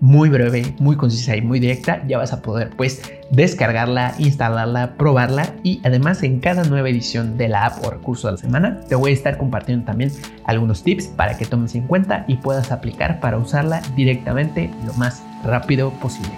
[0.00, 5.54] muy breve, muy concisa y muy directa, ya vas a poder pues descargarla, instalarla, probarla
[5.62, 8.94] y además en cada nueva edición de la app o recurso de la semana te
[8.94, 10.12] voy a estar compartiendo también
[10.44, 15.22] algunos tips para que tomes en cuenta y puedas aplicar para usarla directamente lo más
[15.44, 16.32] rápido posible.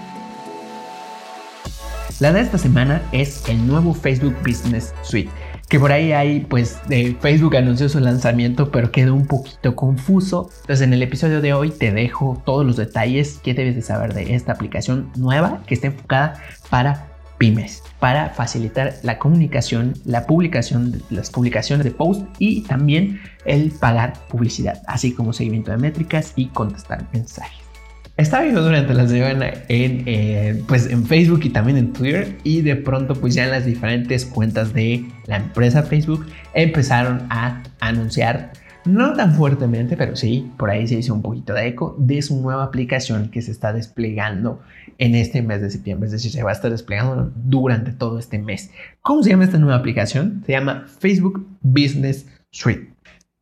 [2.18, 5.30] La de esta semana es el nuevo Facebook Business Suite
[5.70, 6.80] que por ahí hay, pues
[7.20, 10.50] Facebook anunció su lanzamiento, pero quedó un poquito confuso.
[10.62, 14.12] Entonces en el episodio de hoy te dejo todos los detalles que debes de saber
[14.12, 17.06] de esta aplicación nueva que está enfocada para
[17.38, 24.14] pymes, para facilitar la comunicación, la publicación, las publicaciones de post y también el pagar
[24.28, 27.69] publicidad, así como seguimiento de métricas y contestar mensajes.
[28.16, 32.60] Estaba yo durante la semana en, eh, pues en Facebook y también en Twitter y
[32.60, 38.52] de pronto pues ya en las diferentes cuentas de la empresa Facebook empezaron a anunciar,
[38.84, 42.40] no tan fuertemente, pero sí, por ahí se hizo un poquito de eco de su
[42.40, 44.60] nueva aplicación que se está desplegando
[44.98, 48.38] en este mes de septiembre, es decir, se va a estar desplegando durante todo este
[48.38, 48.70] mes.
[49.00, 50.42] ¿Cómo se llama esta nueva aplicación?
[50.44, 52.90] Se llama Facebook Business Suite.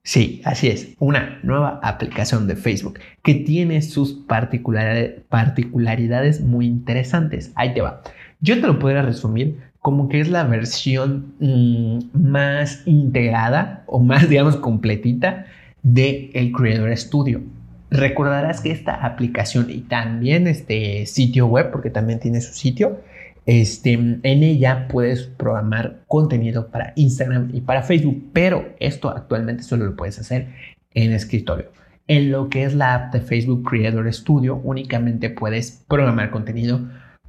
[0.08, 7.52] Sí, así es, una nueva aplicación de Facebook que tiene sus particularidades muy interesantes.
[7.56, 8.00] Ahí te va.
[8.40, 14.26] Yo te lo podría resumir como que es la versión mm, más integrada o más,
[14.30, 15.44] digamos, completita
[15.82, 17.42] de el Creator Studio.
[17.90, 23.02] Recordarás que esta aplicación y también este sitio web, porque también tiene su sitio,
[23.46, 29.86] este, en ella puedes programar contenido para Instagram y para Facebook, pero esto actualmente solo
[29.86, 30.48] lo puedes hacer
[30.94, 31.70] en escritorio.
[32.06, 36.88] En lo que es la app de Facebook Creator Studio, únicamente puedes programar contenido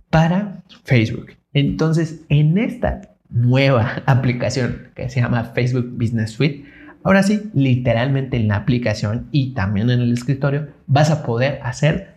[0.10, 1.34] para Facebook.
[1.54, 6.66] Entonces, en esta nueva aplicación que se llama Facebook Business Suite,
[7.04, 12.16] ahora sí, literalmente en la aplicación y también en el escritorio, vas a poder hacer,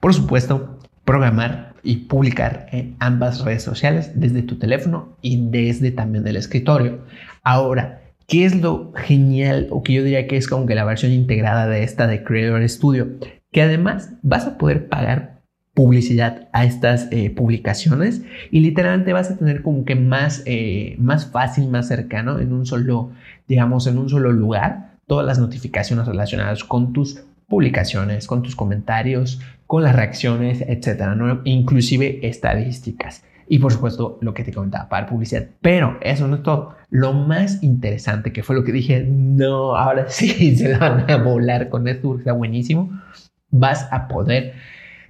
[0.00, 6.26] por supuesto, programar y publicar en ambas redes sociales desde tu teléfono y desde también
[6.26, 7.00] el escritorio.
[7.42, 11.12] Ahora, ¿qué es lo genial o que yo diría que es como que la versión
[11.12, 13.08] integrada de esta de Creator Studio?
[13.50, 15.42] Que además vas a poder pagar
[15.74, 21.30] publicidad a estas eh, publicaciones y literalmente vas a tener como que más, eh, más
[21.30, 23.10] fácil, más cercano en un solo,
[23.48, 29.38] digamos, en un solo lugar todas las notificaciones relacionadas con tus publicaciones, con tus comentarios,
[29.66, 31.14] con las reacciones, etcétera,
[31.44, 33.24] inclusive estadísticas.
[33.46, 35.48] Y por supuesto, lo que te comentaba, para publicidad.
[35.60, 36.74] Pero eso no es todo.
[36.88, 41.68] Lo más interesante que fue lo que dije, no, ahora sí se van a volar
[41.68, 42.90] con esto, está buenísimo.
[43.50, 44.54] Vas a poder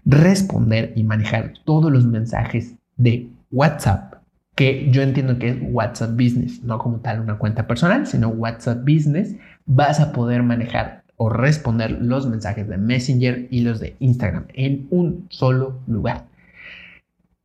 [0.04, 4.14] responder y manejar todos los mensajes de WhatsApp,
[4.56, 8.80] que yo entiendo que es WhatsApp Business, no como tal una cuenta personal, sino WhatsApp
[8.80, 9.36] Business.
[9.64, 14.88] Vas a poder manejar o responder los mensajes de Messenger y los de Instagram en
[14.90, 16.26] un solo lugar.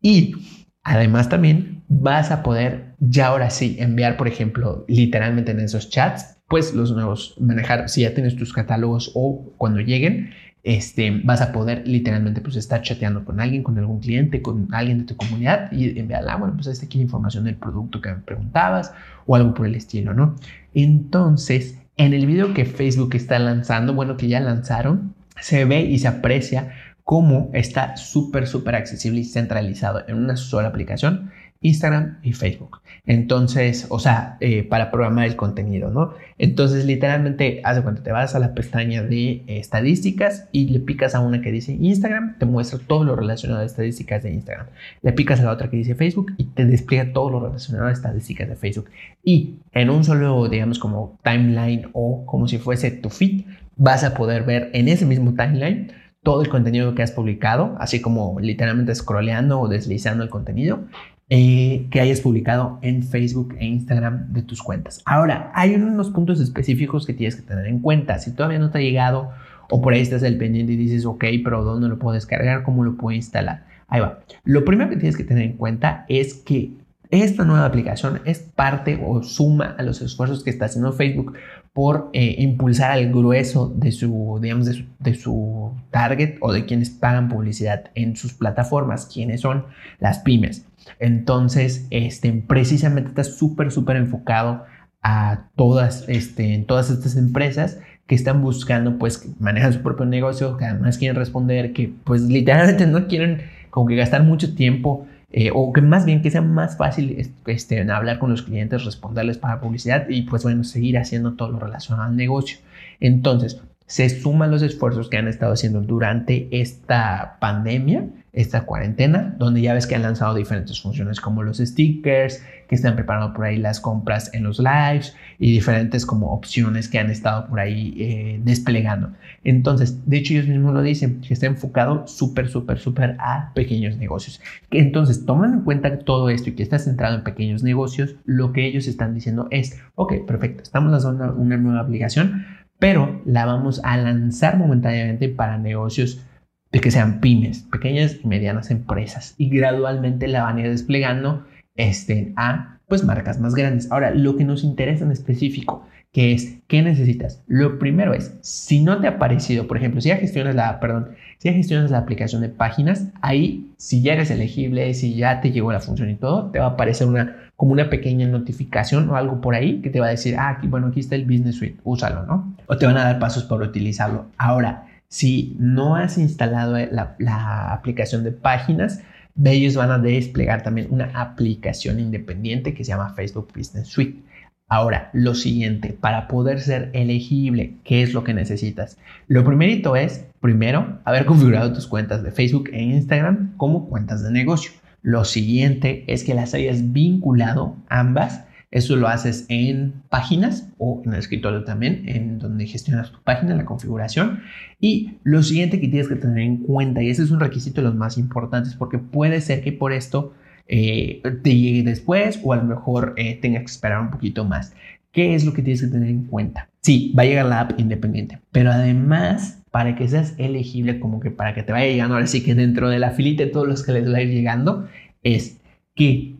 [0.01, 0.33] Y
[0.81, 6.39] además también vas a poder ya ahora sí enviar, por ejemplo, literalmente en esos chats,
[6.47, 10.31] pues los nuevos, manejar si ya tienes tus catálogos o cuando lleguen,
[10.63, 14.97] este, vas a poder literalmente pues estar chateando con alguien, con algún cliente, con alguien
[14.97, 18.21] de tu comunidad y enviarla, ah, bueno, pues esta aquí información del producto que me
[18.21, 18.91] preguntabas
[19.27, 20.35] o algo por el estilo, ¿no?
[20.73, 25.99] Entonces, en el video que Facebook está lanzando, bueno, que ya lanzaron, se ve y
[25.99, 31.31] se aprecia cómo está súper, súper accesible y centralizado en una sola aplicación
[31.61, 32.81] Instagram y Facebook.
[33.05, 36.13] Entonces, o sea, eh, para programar el contenido, ¿no?
[36.37, 41.21] Entonces, literalmente, hace cuando te vas a la pestaña de estadísticas y le picas a
[41.21, 44.67] una que dice Instagram, te muestra todo lo relacionado a estadísticas de Instagram.
[45.01, 47.91] Le picas a la otra que dice Facebook y te despliega todo lo relacionado a
[47.91, 48.89] estadísticas de Facebook.
[49.23, 53.45] Y en un solo, digamos, como timeline o como si fuese tu feed,
[53.77, 55.93] vas a poder ver en ese mismo timeline
[56.23, 60.81] todo el contenido que has publicado, así como literalmente scrolleando o deslizando el contenido
[61.29, 65.01] eh, que hayas publicado en Facebook e Instagram de tus cuentas.
[65.05, 68.17] Ahora, hay unos puntos específicos que tienes que tener en cuenta.
[68.19, 69.31] Si todavía no te ha llegado
[69.69, 72.63] o por ahí estás el pendiente y dices, ok, pero ¿dónde lo puedo descargar?
[72.63, 73.65] ¿Cómo lo puedo instalar?
[73.89, 74.19] Ahí va.
[74.45, 76.71] Lo primero que tienes que tener en cuenta es que
[77.09, 81.33] esta nueva aplicación es parte o suma a los esfuerzos que está haciendo Facebook
[81.77, 87.29] por eh, impulsar al grueso de su, digamos, de su, target o de quienes pagan
[87.29, 89.67] publicidad en sus plataformas, quienes son
[89.99, 90.65] las pymes.
[90.97, 94.63] Entonces, este, precisamente está súper, súper enfocado
[95.03, 97.77] a todas, este, en todas estas empresas
[98.07, 102.23] que están buscando, pues, que manejan su propio negocio, que además quieren responder, que pues
[102.23, 106.41] literalmente no quieren como que gastar mucho tiempo eh, o que más bien que sea
[106.41, 111.33] más fácil este, hablar con los clientes, responderles para publicidad y pues bueno, seguir haciendo
[111.33, 112.59] todo lo relacionado al negocio.
[112.99, 118.05] Entonces, se suman los esfuerzos que han estado haciendo durante esta pandemia
[118.37, 122.95] esta cuarentena, donde ya ves que han lanzado diferentes funciones como los stickers, que están
[122.95, 127.47] preparando por ahí las compras en los lives y diferentes como opciones que han estado
[127.47, 129.09] por ahí eh, desplegando.
[129.43, 133.97] Entonces, de hecho ellos mismos lo dicen, que está enfocado súper, súper, súper a pequeños
[133.97, 134.39] negocios.
[134.69, 138.67] Entonces, tomando en cuenta todo esto y que está centrado en pequeños negocios, lo que
[138.67, 142.45] ellos están diciendo es, ok, perfecto, estamos lanzando una nueva aplicación,
[142.79, 146.23] pero la vamos a lanzar momentáneamente para negocios
[146.71, 151.45] de que sean pymes, pequeñas y medianas empresas, y gradualmente la van a ir desplegando
[151.75, 153.91] este, a pues marcas más grandes.
[153.91, 157.43] Ahora, lo que nos interesa en específico, que es, ¿qué necesitas?
[157.47, 161.09] Lo primero es, si no te ha aparecido, por ejemplo, si ya gestionas la, perdón,
[161.37, 165.51] si ya gestionas la aplicación de páginas, ahí, si ya eres elegible, si ya te
[165.51, 169.15] llegó la función y todo, te va a aparecer una, como una pequeña notificación o
[169.17, 171.55] algo por ahí que te va a decir, ah, aquí, bueno, aquí está el Business
[171.55, 172.55] Suite, úsalo, ¿no?
[172.67, 174.27] O te van a dar pasos para utilizarlo.
[174.37, 179.01] Ahora, si no has instalado la, aplicación de páginas,
[179.43, 184.21] ellos van a desplegar también una aplicación independiente que se llama Facebook Business Suite.
[184.69, 188.97] Ahora, lo siguiente, para poder ser elegible, ¿qué es lo que necesitas?
[189.27, 194.31] Lo primerito es, primero, haber configurado tus cuentas de Facebook e Instagram como cuentas de
[194.31, 194.71] negocio.
[195.01, 201.13] Lo siguiente es que las hayas vinculado ambas eso lo haces en páginas o en
[201.13, 204.41] el escritorio también, en donde gestionas tu página, la configuración.
[204.81, 207.87] Y lo siguiente que tienes que tener en cuenta, y ese es un requisito de
[207.87, 210.33] los más importantes, porque puede ser que por esto
[210.67, 214.73] eh, te llegue después o a lo mejor eh, tengas que esperar un poquito más.
[215.13, 216.69] ¿Qué es lo que tienes que tener en cuenta?
[216.81, 221.31] Sí, va a llegar la app independiente, pero además, para que seas elegible, como que
[221.31, 223.83] para que te vaya llegando, ahora sí que dentro de la filita de todos los
[223.83, 224.87] que les va a ir llegando,
[225.23, 225.57] es
[225.95, 226.35] que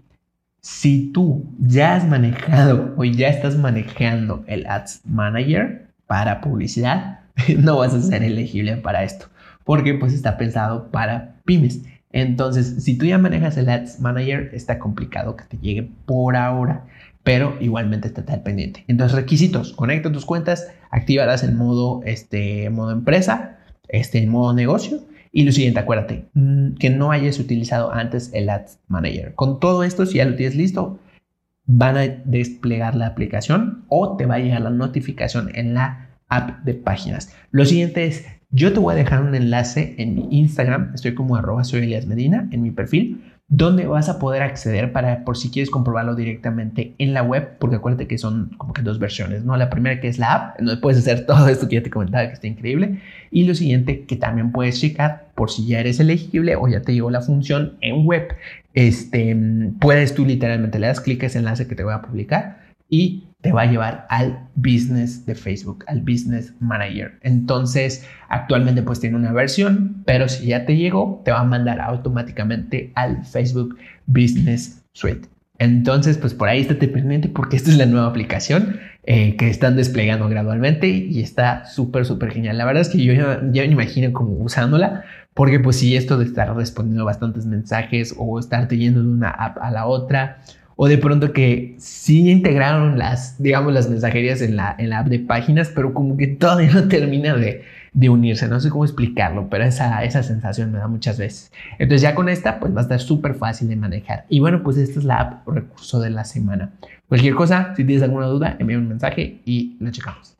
[0.62, 7.20] si tú ya has manejado o ya estás manejando el Ads Manager para publicidad,
[7.58, 9.28] no vas a ser elegible para esto,
[9.64, 11.82] porque pues está pensado para pymes.
[12.12, 16.86] Entonces, si tú ya manejas el Ads Manager, está complicado que te llegue por ahora,
[17.24, 18.86] pero igualmente está al pendiente.
[18.88, 23.58] Entonces, requisitos, conecta tus cuentas, actívalas en modo, este, modo empresa,
[23.90, 25.02] este, modo negocio
[25.32, 29.36] y lo siguiente, acuérdate, mm, que no hayas utilizado antes el Ads Manager.
[29.36, 31.00] Con todo esto, si ya lo tienes listo,
[31.66, 36.64] van a desplegar la aplicación o te va a llegar la notificación en la app
[36.64, 37.36] de páginas.
[37.52, 41.36] Lo siguiente es, yo te voy a dejar un enlace en mi Instagram, estoy como
[41.36, 45.50] arroba soy Elias Medina en mi perfil, donde vas a poder acceder para por si
[45.50, 49.56] quieres comprobarlo directamente en la web, porque acuérdate que son como que dos versiones, ¿no?
[49.56, 52.28] La primera que es la app, donde puedes hacer todo esto que ya te comentaba
[52.28, 53.00] que está increíble,
[53.32, 56.94] y lo siguiente que también puedes checar por si ya eres elegible o ya te
[56.94, 58.28] llegó la función en web,
[58.74, 59.36] este,
[59.80, 63.28] puedes tú literalmente le das clic a ese enlace que te voy a publicar y
[63.42, 67.20] te va a llevar al business de Facebook, al business manager.
[67.22, 71.80] Entonces, actualmente pues tiene una versión, pero si ya te llegó, te va a mandar
[71.80, 75.28] automáticamente al Facebook Business Suite.
[75.60, 79.76] Entonces, pues por ahí estate pendiente porque esta es la nueva aplicación eh, que están
[79.76, 82.58] desplegando gradualmente y está súper, súper genial.
[82.58, 86.26] La verdad es que yo ya, me imagino como usándola porque pues si esto de
[86.26, 90.42] estar respondiendo bastantes mensajes o estar yendo de una app a la otra
[90.78, 95.08] o de pronto que sí integraron las, digamos, las mensajerías en la, en la app
[95.08, 98.48] de páginas, pero como que todavía no termina de, de unirse.
[98.48, 101.52] No sé cómo explicarlo, pero esa, esa sensación me da muchas veces.
[101.80, 104.26] Entonces ya con esta, pues va a estar súper fácil de manejar.
[104.30, 106.72] Y bueno, pues esta es la app recurso de la semana.
[107.10, 110.37] Cualquier cosa, si tienes alguna duda, envíame un mensaje y lo checamos.